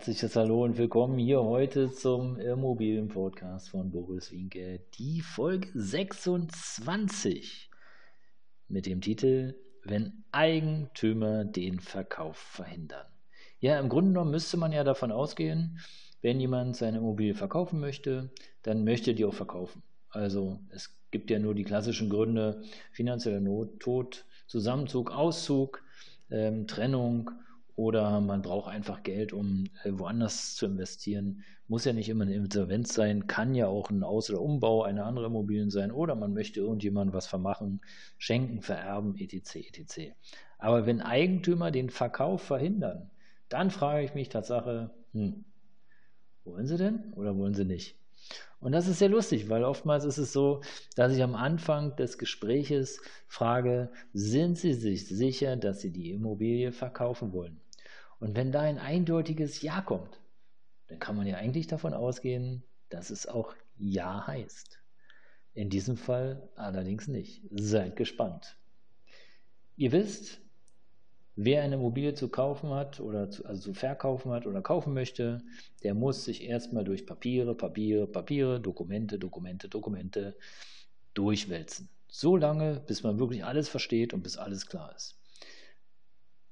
[0.00, 7.68] Herzliches Hallo und willkommen hier heute zum Immobilienpodcast von Boris Winke, die Folge 26
[8.68, 13.04] mit dem Titel Wenn Eigentümer den Verkauf verhindern.
[13.58, 15.80] Ja, im Grunde genommen müsste man ja davon ausgehen,
[16.22, 18.30] wenn jemand seine Immobilie verkaufen möchte,
[18.62, 19.82] dann möchte die auch verkaufen.
[20.08, 25.82] Also es gibt ja nur die klassischen Gründe, finanzielle Not, Tod, Zusammenzug, Auszug,
[26.30, 27.32] ähm, Trennung
[27.80, 31.44] oder man braucht einfach Geld, um äh, woanders zu investieren.
[31.66, 35.06] Muss ja nicht immer eine Insolvenz sein, kann ja auch ein Aus- oder Umbau einer
[35.06, 37.80] anderen Immobilien sein oder man möchte irgendjemandem was vermachen,
[38.18, 39.56] schenken, vererben, etc.
[39.56, 40.12] etc.
[40.58, 43.10] Aber wenn Eigentümer den Verkauf verhindern,
[43.48, 45.46] dann frage ich mich Tatsache, hm,
[46.44, 47.96] wollen sie denn oder wollen sie nicht?
[48.60, 50.60] Und das ist sehr lustig, weil oftmals ist es so,
[50.96, 56.72] dass ich am Anfang des Gespräches frage, sind Sie sich sicher, dass Sie die Immobilie
[56.72, 57.58] verkaufen wollen?
[58.20, 60.20] Und wenn da ein eindeutiges Ja kommt,
[60.86, 64.78] dann kann man ja eigentlich davon ausgehen, dass es auch Ja heißt.
[65.54, 67.42] In diesem Fall allerdings nicht.
[67.50, 68.56] Seid gespannt.
[69.76, 70.40] Ihr wisst,
[71.34, 75.42] wer eine Immobilie zu kaufen hat oder zu, also zu verkaufen hat oder kaufen möchte,
[75.82, 80.36] der muss sich erstmal durch Papiere, Papiere, Papiere, Dokumente, Dokumente, Dokumente
[81.14, 81.88] durchwälzen.
[82.08, 85.19] So lange, bis man wirklich alles versteht und bis alles klar ist.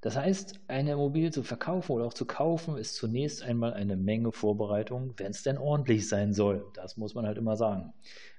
[0.00, 4.30] Das heißt, eine Immobilie zu verkaufen oder auch zu kaufen, ist zunächst einmal eine Menge
[4.30, 6.64] Vorbereitung, wenn es denn ordentlich sein soll.
[6.74, 7.92] Das muss man halt immer sagen.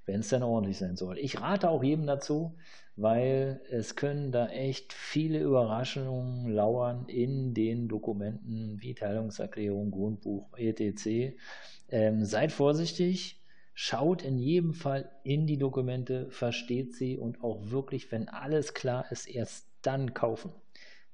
[0.06, 1.18] Wenn es denn ordentlich sein soll.
[1.18, 2.56] Ich rate auch jedem dazu,
[2.96, 11.36] weil es können da echt viele Überraschungen lauern in den Dokumenten wie Teilungserklärung, Grundbuch, etc.
[11.90, 13.36] Ähm, seid vorsichtig.
[13.74, 19.10] Schaut in jedem Fall in die Dokumente, versteht sie und auch wirklich, wenn alles klar
[19.12, 20.52] ist, erst dann kaufen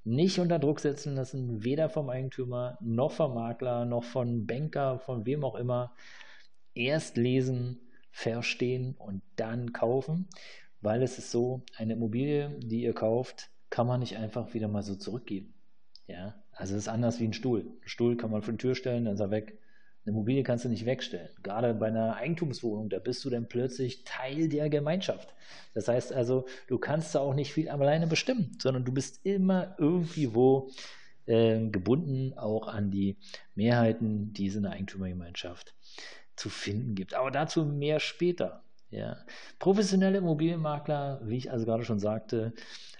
[0.06, 5.26] nicht unter Druck setzen lassen, weder vom Eigentümer noch vom Makler noch von Banker, von
[5.26, 5.94] wem auch immer.
[6.76, 7.80] Erst lesen,
[8.12, 10.30] verstehen und dann kaufen,
[10.82, 14.84] weil es ist so, eine Immobilie, die ihr kauft, kann man nicht einfach wieder mal
[14.84, 15.54] so zurückgeben.
[16.08, 17.62] Ja, also es ist anders wie ein Stuhl.
[17.62, 19.58] Ein Stuhl kann man vor die Tür stellen, dann ist er weg.
[20.06, 21.30] Eine Immobilie kannst du nicht wegstellen.
[21.42, 25.34] Gerade bei einer Eigentumswohnung, da bist du dann plötzlich Teil der Gemeinschaft.
[25.74, 29.76] Das heißt also, du kannst da auch nicht viel alleine bestimmen, sondern du bist immer
[29.80, 30.70] irgendwie wo
[31.26, 33.18] äh, gebunden auch an die
[33.56, 35.74] Mehrheiten, die es in der Eigentümergemeinschaft
[36.36, 37.16] zu finden gibt.
[37.16, 38.64] Aber dazu mehr später.
[38.92, 39.18] Ja.
[39.58, 42.54] Professionelle Immobilienmakler, wie ich also gerade schon sagte,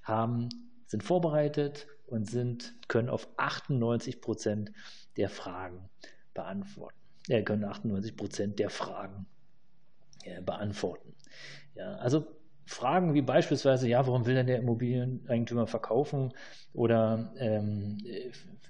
[0.04, 0.50] haben,
[0.88, 4.72] sind vorbereitet und sind, können auf 98 Prozent
[5.18, 5.88] der Fragen
[6.36, 7.00] beantworten.
[7.28, 9.26] Er können 98 Prozent der Fragen
[10.24, 11.16] ja, beantworten.
[11.74, 12.28] Ja, also
[12.68, 16.34] Fragen wie beispielsweise, ja, warum will denn der Immobilieneigentümer verkaufen?
[16.74, 17.98] Oder ähm,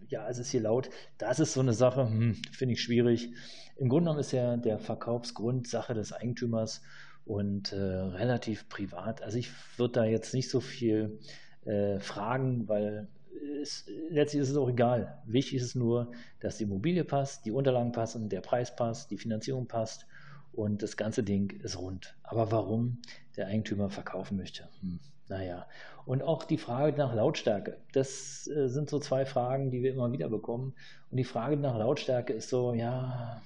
[0.09, 0.90] ja, es ist hier laut.
[1.18, 3.34] Das ist so eine Sache, hm, finde ich schwierig.
[3.78, 6.81] Im Grunde genommen ist ja der Verkaufsgrund Sache des Eigentümers
[7.25, 9.22] und äh, relativ privat.
[9.22, 11.20] Also ich würde da jetzt nicht so viel
[11.66, 15.22] äh, fragen, weil ist, letztlich ist es auch egal.
[15.25, 19.68] Wichtig ist nur, dass die Immobilie passt, die Unterlagen passen, der Preis passt, die Finanzierung
[19.68, 20.06] passt
[20.53, 22.16] und das ganze Ding ist rund.
[22.24, 23.00] Aber warum
[23.35, 24.68] der Eigentümer verkaufen möchte?
[24.81, 25.68] Hm, naja.
[26.06, 27.78] Und auch die Frage nach Lautstärke.
[27.94, 30.74] Das äh, sind so zwei Fragen, die wir immer wieder bekommen.
[31.09, 33.41] Und die Frage nach Lautstärke ist so, ja,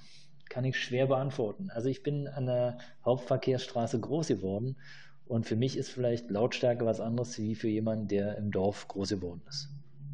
[0.50, 1.70] kann ich schwer beantworten.
[1.70, 4.76] Also ich bin an der Hauptverkehrsstraße groß geworden
[5.26, 9.10] und für mich ist vielleicht Lautstärke was anderes wie für jemanden, der im Dorf groß
[9.10, 9.68] geworden ist.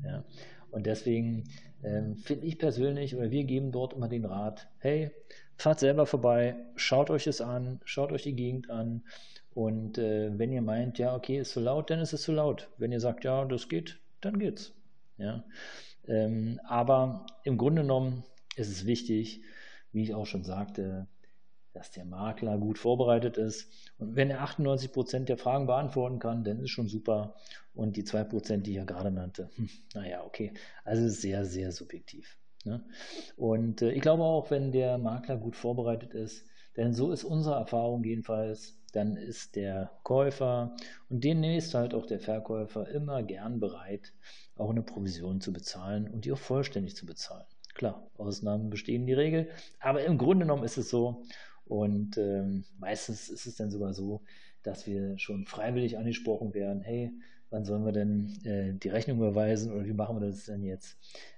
[0.07, 0.25] Ja.
[0.71, 1.45] Und deswegen
[1.83, 5.11] ähm, finde ich persönlich, oder wir geben dort immer den Rat, hey,
[5.57, 9.03] fahrt selber vorbei, schaut euch es an, schaut euch die Gegend an.
[9.55, 12.69] Und äh, wenn ihr meint, ja, okay, ist zu laut, dann ist es zu laut.
[12.77, 14.75] Wenn ihr sagt, ja, das geht, dann geht's.
[15.17, 15.45] Ja.
[16.07, 18.23] Ähm, aber im Grunde genommen
[18.57, 19.43] ist es wichtig,
[19.93, 21.07] wie ich auch schon sagte,
[21.77, 23.71] dass der Makler gut vorbereitet ist.
[23.99, 27.35] Und wenn er 98 Prozent der Fragen beantworten kann, dann ist schon super.
[27.75, 30.55] Und die 2 Prozent, die ja gerade nannte, hm, naja, okay.
[30.85, 32.39] Also ist sehr, sehr subjektiv.
[32.65, 32.83] Ne?
[33.37, 36.47] Und äh, ich glaube auch, wenn der Makler gut vorbereitet ist,
[36.77, 40.75] denn so ist unsere Erfahrung jedenfalls, dann ist der Käufer
[41.11, 44.15] und demnächst halt auch der Verkäufer immer gern bereit,
[44.57, 47.45] auch eine Provision zu bezahlen und die auch vollständig zu bezahlen.
[47.75, 49.51] Klar, Ausnahmen bestehen die Regel,
[49.81, 51.25] aber im Grunde genommen ist es so
[51.67, 54.23] Und ähm, meistens ist es dann sogar so,
[54.63, 57.13] dass wir schon freiwillig angesprochen werden, hey,
[57.51, 60.97] wann sollen wir denn äh, die Rechnung überweisen oder wie machen wir das denn jetzt?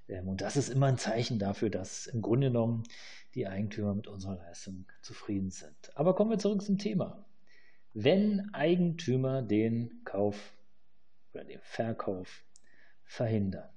[0.08, 2.84] Ähm, und das ist immer ein Zeichen dafür, dass im Grunde genommen
[3.34, 5.76] die Eigentümer mit unserer Leistung zufrieden sind.
[5.94, 7.24] Aber kommen wir zurück zum Thema.
[7.94, 10.54] Wenn Eigentümer den Kauf
[11.32, 12.44] oder den Verkauf
[13.04, 13.68] verhindern.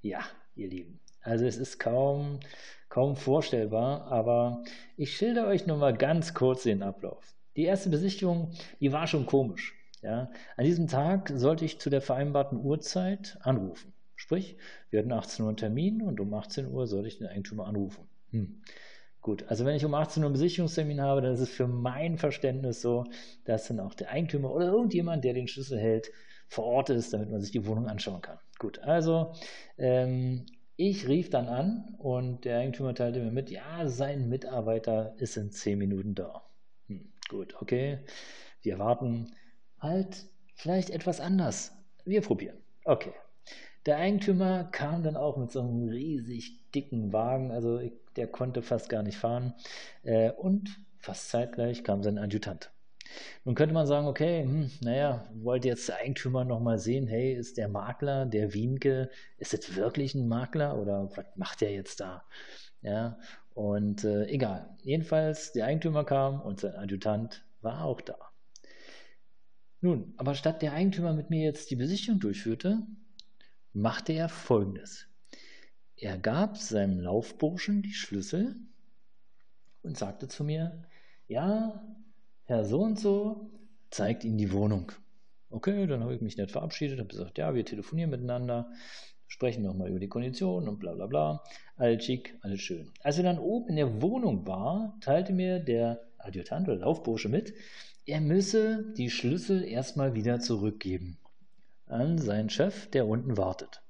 [0.00, 0.24] Ja,
[0.54, 1.00] ihr Lieben.
[1.28, 2.40] Also es ist kaum,
[2.88, 4.62] kaum vorstellbar, aber
[4.96, 7.34] ich schilder euch nur mal ganz kurz den Ablauf.
[7.54, 9.74] Die erste Besichtigung, die war schon komisch.
[10.00, 10.30] Ja.
[10.56, 13.92] An diesem Tag sollte ich zu der vereinbarten Uhrzeit anrufen.
[14.16, 14.56] Sprich,
[14.88, 18.08] wir hatten 18 Uhr einen Termin und um 18 Uhr sollte ich den Eigentümer anrufen.
[18.30, 18.62] Hm.
[19.20, 22.16] Gut, also wenn ich um 18 Uhr einen Besichtigungstermin habe, dann ist es für mein
[22.16, 23.04] Verständnis so,
[23.44, 26.10] dass dann auch der Eigentümer oder irgendjemand, der den Schlüssel hält,
[26.46, 28.38] vor Ort ist, damit man sich die Wohnung anschauen kann.
[28.58, 29.34] Gut, also
[29.76, 30.46] ähm,
[30.78, 35.50] ich rief dann an und der Eigentümer teilte mir mit, ja, sein Mitarbeiter ist in
[35.50, 36.44] 10 Minuten da.
[36.86, 37.98] Hm, gut, okay.
[38.62, 39.32] Wir warten
[39.80, 41.76] halt vielleicht etwas anders.
[42.04, 42.56] Wir probieren.
[42.84, 43.12] Okay.
[43.86, 47.80] Der Eigentümer kam dann auch mit so einem riesig dicken Wagen, also
[48.14, 49.54] der konnte fast gar nicht fahren.
[50.04, 52.70] Äh, und fast zeitgleich kam sein Adjutant.
[53.44, 57.56] Nun könnte man sagen, okay, hm, naja, wollt jetzt der Eigentümer nochmal sehen, hey, ist
[57.56, 62.24] der Makler, der Wienke, ist das wirklich ein Makler oder was macht der jetzt da?
[62.82, 63.18] Ja,
[63.54, 64.76] und äh, egal.
[64.82, 68.16] Jedenfalls, der Eigentümer kam und sein Adjutant war auch da.
[69.80, 72.82] Nun, aber statt der Eigentümer mit mir jetzt die Besichtigung durchführte,
[73.72, 75.06] machte er folgendes.
[75.96, 78.56] Er gab seinem Laufburschen die Schlüssel
[79.82, 80.84] und sagte zu mir,
[81.26, 81.82] ja,
[82.48, 83.50] Herr so und so
[83.90, 84.90] zeigt Ihnen die Wohnung.
[85.50, 88.72] Okay, dann habe ich mich nicht verabschiedet, habe gesagt, ja, wir telefonieren miteinander,
[89.26, 91.44] sprechen nochmal über die Konditionen und bla bla bla.
[91.76, 92.90] Alles schick, alles schön.
[93.02, 97.52] Als wir dann oben in der Wohnung war, teilte mir der Adjutant oder Laufbursche mit,
[98.06, 101.18] er müsse die Schlüssel erstmal wieder zurückgeben
[101.84, 103.82] an seinen Chef, der unten wartet.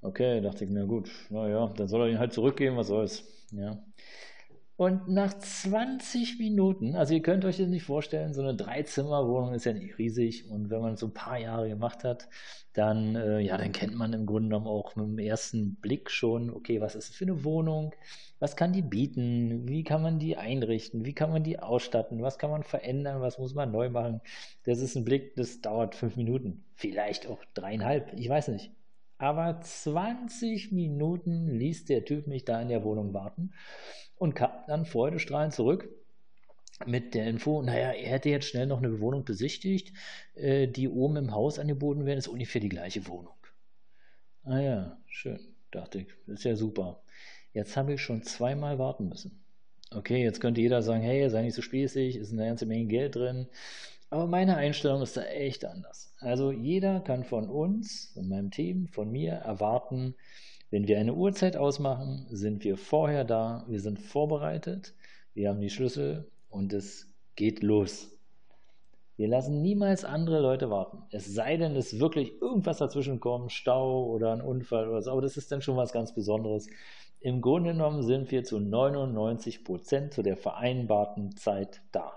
[0.00, 3.22] Okay, dachte ich mir, gut, naja, dann soll er ihn halt zurückgeben, was soll's.
[3.52, 3.80] Ja.
[4.76, 9.64] Und nach 20 Minuten, also ihr könnt euch das nicht vorstellen, so eine Dreizimmerwohnung ist
[9.64, 10.50] ja nicht riesig.
[10.50, 12.28] Und wenn man so ein paar Jahre gemacht hat,
[12.74, 16.50] dann, äh, ja, dann kennt man im Grunde genommen auch mit dem ersten Blick schon,
[16.50, 17.94] okay, was ist das für eine Wohnung?
[18.38, 19.66] Was kann die bieten?
[19.66, 21.06] Wie kann man die einrichten?
[21.06, 22.20] Wie kann man die ausstatten?
[22.20, 23.22] Was kann man verändern?
[23.22, 24.20] Was muss man neu machen?
[24.64, 26.64] Das ist ein Blick, das dauert fünf Minuten.
[26.74, 28.12] Vielleicht auch dreieinhalb.
[28.14, 28.72] Ich weiß nicht.
[29.18, 33.52] Aber 20 Minuten ließ der Typ mich da in der Wohnung warten
[34.16, 35.88] und kam dann freudestrahlend zurück
[36.84, 39.94] mit der Info, naja, er hätte jetzt schnell noch eine Wohnung besichtigt,
[40.34, 43.34] äh, die oben im Haus angeboten werden, ist ungefähr die gleiche Wohnung.
[44.44, 45.40] Ah ja, schön,
[45.70, 47.02] dachte ich, ist ja super.
[47.54, 49.42] Jetzt habe ich schon zweimal warten müssen.
[49.90, 53.16] Okay, jetzt könnte jeder sagen, hey, sei nicht so spießig, ist eine ganze Menge Geld
[53.16, 53.48] drin.
[54.10, 56.14] Aber meine Einstellung ist da echt anders.
[56.20, 60.14] Also jeder kann von uns, von meinem Team, von mir erwarten,
[60.70, 64.94] wenn wir eine Uhrzeit ausmachen, sind wir vorher da, wir sind vorbereitet,
[65.34, 68.16] wir haben die Schlüssel und es geht los.
[69.16, 71.04] Wir lassen niemals andere Leute warten.
[71.10, 75.12] Es sei denn, es wirklich irgendwas dazwischen kommt, Stau oder ein Unfall oder so.
[75.12, 76.68] Aber das ist dann schon was ganz Besonderes.
[77.20, 82.12] Im Grunde genommen sind wir zu 99 Prozent zu der vereinbarten Zeit da.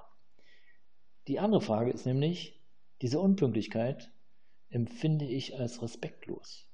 [1.29, 2.59] Die andere Frage ist nämlich,
[3.03, 4.11] diese Unpünktlichkeit
[4.71, 6.67] empfinde ich als respektlos.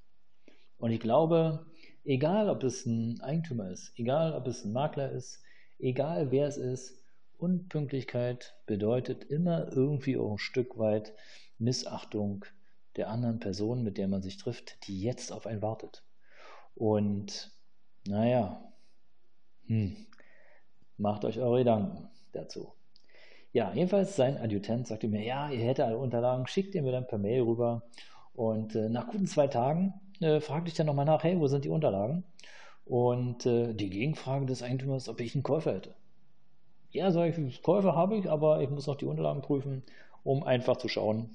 [0.78, 1.66] Und ich glaube,
[2.06, 5.44] egal ob es ein Eigentümer ist, egal ob es ein Makler ist,
[5.78, 7.04] egal wer es ist,
[7.38, 11.14] Unpünktlichkeit bedeutet immer irgendwie auch ein Stück weit
[11.58, 12.46] Missachtung
[12.96, 16.06] der anderen Person, mit der man sich trifft, die jetzt auf einen wartet.
[16.76, 17.52] Und
[18.08, 18.72] naja,
[19.66, 19.98] hm,
[20.96, 22.75] macht euch eure Gedanken dazu.
[23.56, 27.08] Ja, jedenfalls sein Adjutant sagte mir, ja, ihr hättet alle Unterlagen, schickt ihr mir dann
[27.08, 27.84] per Mail rüber.
[28.34, 31.64] Und äh, nach guten zwei Tagen äh, fragte ich dann nochmal nach, hey, wo sind
[31.64, 32.26] die Unterlagen?
[32.84, 35.96] Und äh, die Gegenfrage des Eigentümers, ob ich einen Käufer hätte.
[36.92, 39.84] Ja, sage ich, Käufer habe ich, aber ich muss noch die Unterlagen prüfen,
[40.26, 41.34] um einfach zu schauen,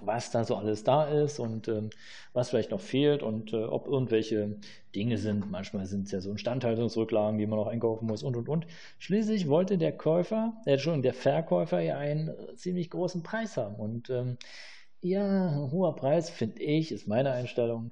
[0.00, 1.90] was da so alles da ist und ähm,
[2.32, 4.56] was vielleicht noch fehlt und äh, ob irgendwelche
[4.94, 5.50] Dinge sind.
[5.50, 8.66] Manchmal sind es ja so Instandhaltungsrücklagen, die man noch einkaufen muss und und und.
[8.98, 14.08] Schließlich wollte der Käufer, äh, schon der Verkäufer ja einen ziemlich großen Preis haben und
[14.10, 14.38] ähm,
[15.02, 17.90] ja, ein hoher Preis, finde ich, ist meine Einstellung,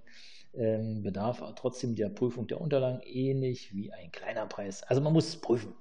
[0.54, 4.82] ähm, bedarf trotzdem der Prüfung der Unterlagen ähnlich wie ein kleiner Preis.
[4.84, 5.74] Also man muss es prüfen.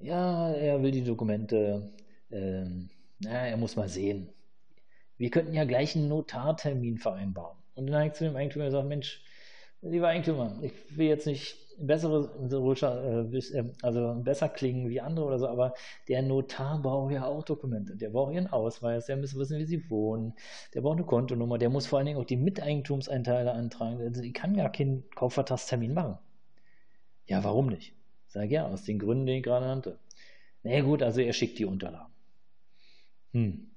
[0.00, 1.92] Ja, er will die Dokumente,
[2.30, 4.28] ähm, na, er muss mal sehen
[5.22, 7.56] wir könnten ja gleich einen Notartermin vereinbaren.
[7.76, 9.22] Und dann habe ich zu dem Eigentümer gesagt, Mensch,
[9.80, 15.46] lieber Eigentümer, ich will jetzt nicht bessere, äh, also besser klingen wie andere oder so,
[15.46, 15.74] aber
[16.08, 17.94] der Notar braucht ja auch Dokumente.
[17.94, 20.34] Der braucht ihren Ausweis, der muss wissen, wie sie wohnen,
[20.74, 24.00] der braucht eine Kontonummer, der muss vor allen Dingen auch die Miteigentumsanteile antragen.
[24.00, 26.18] Also ich kann gar keinen Kaufvertragstermin machen.
[27.26, 27.94] Ja, warum nicht?
[28.26, 30.00] Sag ja, aus den Gründen, die ich gerade nannte.
[30.64, 32.12] Na nee, gut, also er schickt die Unterlagen.
[33.30, 33.71] Hm.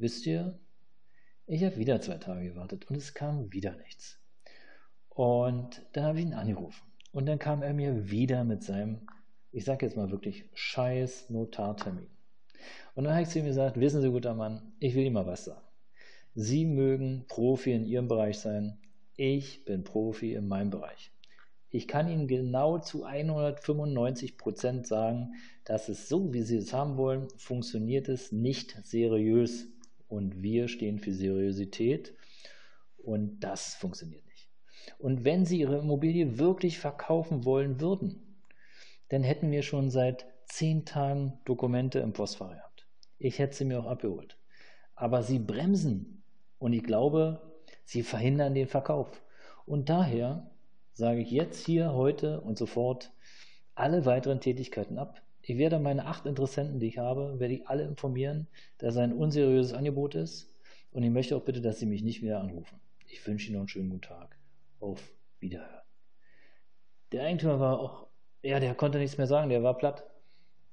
[0.00, 0.58] Wisst ihr,
[1.46, 4.18] ich habe wieder zwei Tage gewartet und es kam wieder nichts.
[5.10, 6.82] Und dann habe ich ihn angerufen.
[7.12, 9.06] Und dann kam er mir wieder mit seinem,
[9.52, 12.08] ich sage jetzt mal wirklich, scheiß Notartermin.
[12.94, 15.26] Und dann habe ich zu ihm gesagt, wissen Sie, guter Mann, ich will Ihnen mal
[15.26, 15.66] was sagen.
[16.34, 18.78] Sie mögen Profi in Ihrem Bereich sein.
[19.16, 21.12] Ich bin Profi in meinem Bereich.
[21.68, 25.34] Ich kann Ihnen genau zu 195 Prozent sagen,
[25.66, 29.66] dass es so, wie Sie es haben wollen, funktioniert es nicht seriös.
[30.10, 32.14] Und wir stehen für Seriosität
[32.98, 34.50] und das funktioniert nicht.
[34.98, 38.42] Und wenn Sie Ihre Immobilie wirklich verkaufen wollen würden,
[39.08, 42.86] dann hätten wir schon seit zehn Tagen Dokumente im Postfach gehabt.
[43.18, 44.36] Ich hätte sie mir auch abgeholt.
[44.94, 46.22] Aber Sie bremsen
[46.58, 47.40] und ich glaube,
[47.84, 49.22] Sie verhindern den Verkauf.
[49.64, 50.50] Und daher
[50.92, 53.12] sage ich jetzt hier, heute und sofort
[53.74, 55.22] alle weiteren Tätigkeiten ab.
[55.50, 58.46] Ich werde meine acht Interessenten, die ich habe, werde ich alle informieren,
[58.78, 60.48] dass es ein unseriöses Angebot ist.
[60.92, 62.78] Und ich möchte auch bitte, dass Sie mich nicht mehr anrufen.
[63.08, 64.38] Ich wünsche Ihnen noch einen schönen guten Tag
[64.78, 65.82] auf Wiederhören.
[67.10, 68.06] Der Eigentümer war auch,
[68.44, 70.04] ja, der konnte nichts mehr sagen, der war platt.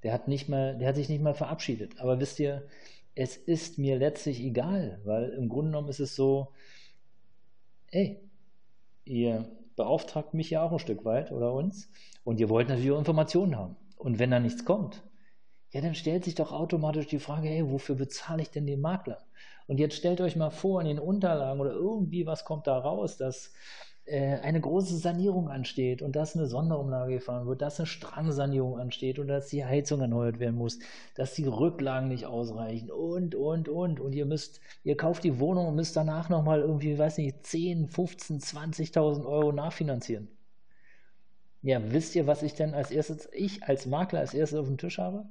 [0.04, 2.00] Der hat nicht mal, der hat sich nicht mal verabschiedet.
[2.00, 2.68] Aber wisst ihr,
[3.16, 6.50] es ist mir letztlich egal, weil im Grunde genommen ist es so,
[7.90, 8.20] ey,
[9.06, 11.90] ihr beauftragt mich ja auch ein Stück weit oder uns
[12.24, 13.76] und ihr wollt natürlich auch Informationen haben.
[13.98, 15.04] Und wenn da nichts kommt,
[15.72, 19.20] ja, dann stellt sich doch automatisch die Frage, hey, wofür bezahle ich denn den Makler?
[19.68, 23.18] Und jetzt stellt euch mal vor, in den Unterlagen oder irgendwie was kommt da raus,
[23.18, 23.52] dass
[24.06, 29.20] äh, eine große Sanierung ansteht und dass eine Sonderumlage gefahren wird, dass eine Strangsanierung ansteht
[29.20, 30.80] und dass die Heizung erneuert werden muss,
[31.16, 34.00] dass die Rücklagen nicht ausreichen und, und, und.
[34.00, 37.90] Und ihr müsst, ihr kauft die Wohnung und müsst danach nochmal irgendwie, weiß nicht, 10,
[37.90, 40.30] 15, 20.000 Euro nachfinanzieren.
[41.62, 44.78] Ja, wisst ihr, was ich denn als erstes, ich als Makler als erstes auf dem
[44.78, 45.26] Tisch habe?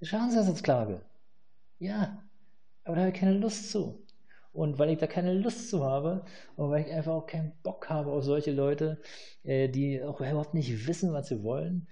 [0.00, 1.00] Die Schadensersatzklage.
[1.78, 2.22] Ja,
[2.84, 4.04] aber da habe ich keine Lust zu.
[4.52, 6.24] Und weil ich da keine Lust zu habe
[6.56, 9.00] und weil ich einfach auch keinen Bock habe auf solche Leute,
[9.42, 11.88] äh, die auch überhaupt nicht wissen, was sie wollen,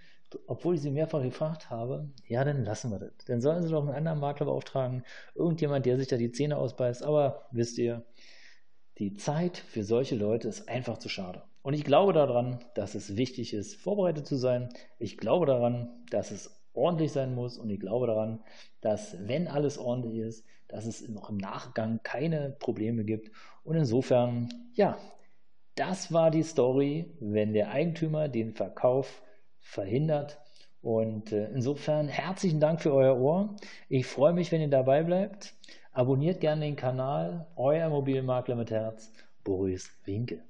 [0.46, 3.12] obwohl ich sie mehrfach gefragt habe, ja, dann lassen wir das.
[3.26, 5.04] Dann sollen sie doch einen anderen Makler beauftragen,
[5.34, 7.02] irgendjemand, der sich da die Zähne ausbeißt.
[7.02, 8.04] Aber wisst ihr,
[8.98, 11.42] die Zeit für solche Leute ist einfach zu schade.
[11.64, 14.68] Und ich glaube daran, dass es wichtig ist, vorbereitet zu sein.
[14.98, 18.44] Ich glaube daran, dass es ordentlich sein muss und ich glaube daran,
[18.82, 23.30] dass wenn alles ordentlich ist, dass es noch im Nachgang keine Probleme gibt.
[23.62, 24.98] Und insofern, ja,
[25.74, 29.22] das war die Story, wenn der Eigentümer den Verkauf
[29.58, 30.38] verhindert.
[30.82, 33.56] Und äh, insofern herzlichen Dank für euer Ohr.
[33.88, 35.54] Ich freue mich, wenn ihr dabei bleibt.
[35.92, 37.46] Abonniert gerne den Kanal.
[37.56, 39.10] Euer Immobilienmakler mit Herz,
[39.44, 40.42] Boris Winke.